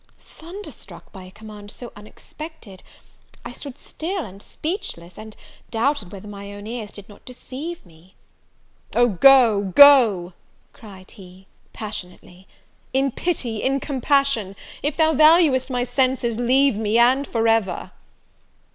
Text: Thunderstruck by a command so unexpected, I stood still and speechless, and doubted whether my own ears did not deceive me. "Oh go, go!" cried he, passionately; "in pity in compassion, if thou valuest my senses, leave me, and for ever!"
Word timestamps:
Thunderstruck 0.17 1.11
by 1.11 1.25
a 1.25 1.29
command 1.29 1.69
so 1.69 1.91
unexpected, 1.95 2.81
I 3.45 3.51
stood 3.51 3.77
still 3.77 4.25
and 4.25 4.41
speechless, 4.41 5.15
and 5.15 5.35
doubted 5.69 6.11
whether 6.11 6.27
my 6.27 6.51
own 6.53 6.65
ears 6.65 6.89
did 6.91 7.07
not 7.07 7.23
deceive 7.23 7.85
me. 7.85 8.15
"Oh 8.95 9.09
go, 9.09 9.71
go!" 9.75 10.33
cried 10.73 11.11
he, 11.11 11.45
passionately; 11.71 12.47
"in 12.93 13.11
pity 13.11 13.61
in 13.61 13.79
compassion, 13.79 14.55
if 14.81 14.97
thou 14.97 15.13
valuest 15.13 15.69
my 15.69 15.83
senses, 15.83 16.39
leave 16.39 16.77
me, 16.79 16.97
and 16.97 17.27
for 17.27 17.47
ever!" 17.47 17.91